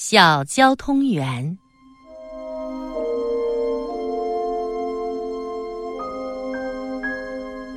[0.00, 1.58] 小交通员。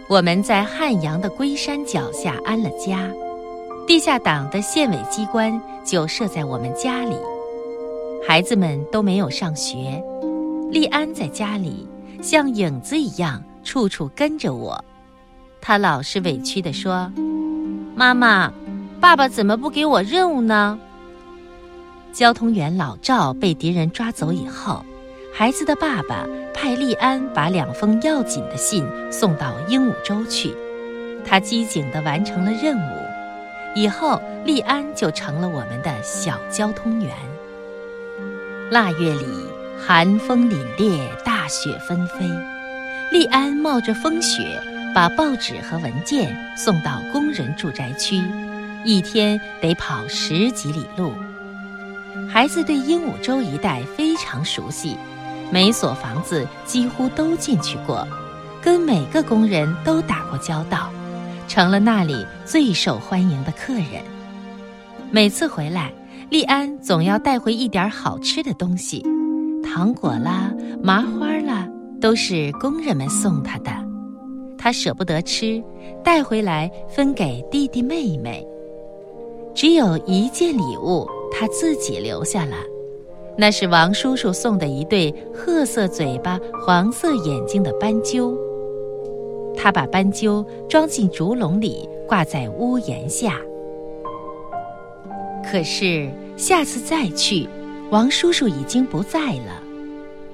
[0.07, 3.09] 我们在汉阳的龟山脚下安了家，
[3.87, 7.15] 地下党的县委机关就设在我们家里。
[8.27, 9.99] 孩子们都没有上学，
[10.69, 11.89] 丽安在家里
[12.21, 14.79] 像影子一样处处跟着我。
[15.59, 17.11] 他老是委屈地说
[17.97, 18.53] ：“妈妈，
[18.99, 20.79] 爸爸怎么不给我任务呢？”
[22.13, 24.83] 交通员老赵被敌人抓走以后，
[25.33, 30.53] 孩子的爸爸派利安把两封要紧的信送到鹦鹉洲去。
[31.23, 32.95] 他机警地完成了任务，
[33.75, 37.15] 以后利安就成了我们的小交通员。
[38.69, 39.25] 腊月里，
[39.79, 42.25] 寒风凛冽，大雪纷飞，
[43.11, 44.61] 利安冒着风雪
[44.93, 48.21] 把报纸和文件送到工人住宅区，
[48.83, 51.13] 一天得跑十几里路。
[52.29, 54.95] 孩子对鹦鹉洲一带非常熟悉，
[55.51, 58.07] 每所房子几乎都进去过，
[58.61, 60.89] 跟每个工人都打过交道，
[61.47, 64.01] 成了那里最受欢迎的客人。
[65.09, 65.91] 每次回来，
[66.29, 69.05] 利安总要带回一点好吃的东西，
[69.63, 71.67] 糖果啦、麻花啦，
[71.99, 73.71] 都是工人们送他的，
[74.57, 75.61] 他舍不得吃，
[76.03, 78.45] 带回来分给弟弟妹妹。
[79.53, 81.05] 只有一件礼物。
[81.31, 82.57] 他自己留下了，
[83.37, 88.37] 那是王叔叔送的一对褐色嘴巴、黄色眼睛的斑鸠。
[89.55, 93.39] 他把斑鸠装进竹笼里，挂在屋檐下。
[95.43, 97.47] 可是下次再去，
[97.89, 99.61] 王叔叔已经不在了。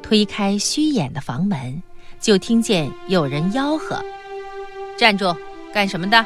[0.02, 1.82] 推开虚掩的房门，
[2.20, 3.98] 就听见有人吆喝
[4.98, 5.36] ：“站住，
[5.74, 6.26] 干什么的？”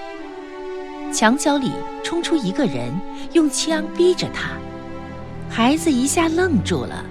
[1.12, 1.72] 墙角里
[2.04, 2.92] 冲出一个人，
[3.34, 4.52] 用枪逼着他。
[5.50, 7.06] 孩子一下愣住了，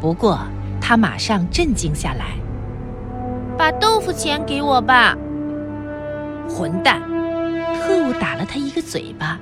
[0.00, 0.40] 不过
[0.80, 2.26] 他马上镇静下来。
[3.56, 5.16] 把豆腐钱给我吧！
[6.48, 7.00] 混蛋！
[7.80, 9.38] 特务打了他一个嘴巴。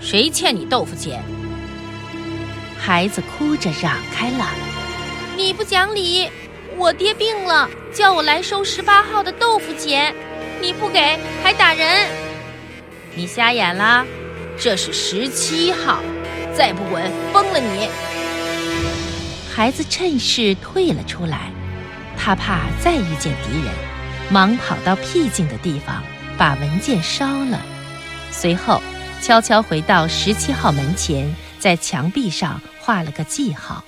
[0.00, 1.22] 谁欠你豆腐钱？
[2.78, 4.46] 孩子哭着嚷开了。
[5.36, 6.28] 你不讲理！
[6.76, 10.14] 我爹病了，叫我来收十八号的豆腐钱，
[10.60, 12.08] 你不给还打人！
[13.16, 14.04] 你瞎眼啦？
[14.58, 16.00] 这是十七号。
[16.56, 17.02] 再不滚，
[17.32, 17.88] 崩了你！
[19.52, 21.50] 孩子趁势退了出来，
[22.16, 23.74] 他怕再遇见敌人，
[24.30, 26.00] 忙跑到僻静的地方，
[26.38, 27.60] 把文件烧了。
[28.30, 28.80] 随后，
[29.20, 33.82] 悄悄回到十七号门前，在墙壁上画了个记号。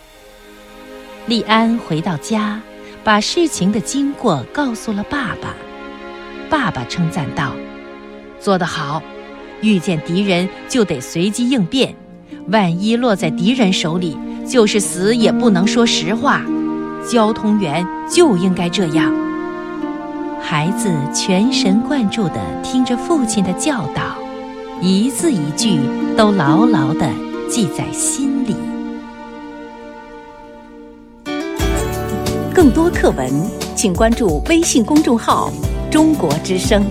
[1.27, 2.61] 利安回到家，
[3.05, 5.55] 把事情的经过告诉了爸爸。
[6.51, 7.53] 爸爸称赞道
[8.47, 9.03] ：“做得好，
[9.61, 11.93] 遇见敌人就得随机应变。”
[12.47, 14.17] 万一落在敌人手里，
[14.49, 16.43] 就是死也不能说实话。
[17.11, 19.13] 交通员就应该这样。
[20.41, 24.17] 孩子全神贯注地听着父亲的教导，
[24.81, 25.81] 一字一句
[26.17, 27.11] 都牢牢地
[27.51, 28.55] 记在心里。
[32.55, 33.29] 更多课文，
[33.75, 35.53] 请关注微信公众号
[35.91, 36.87] “中国之声”。